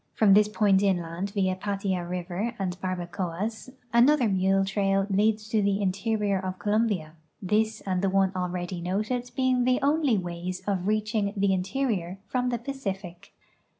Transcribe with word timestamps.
From 0.15 0.33
this 0.33 0.47
point 0.47 0.81
in 0.81 0.97
land 0.99 1.29
via 1.29 1.55
Patia 1.55 2.03
river 2.03 2.55
and 2.57 2.75
Barbacoas 2.81 3.69
another 3.93 4.27
mule 4.27 4.65
trail 4.65 5.05
leads 5.11 5.47
to 5.49 5.61
the 5.61 5.79
interior 5.79 6.39
of 6.39 6.57
Colombia, 6.57 7.13
this 7.39 7.81
and 7.81 8.01
the 8.01 8.09
one 8.09 8.31
already 8.35 8.81
noted 8.81 9.29
being 9.35 9.63
the 9.63 9.79
only 9.83 10.17
ways 10.17 10.63
of 10.65 10.87
reaching 10.87 11.35
the 11.37 11.53
interior 11.53 12.17
from 12.25 12.49
the 12.49 12.57
Pacific. 12.57 13.31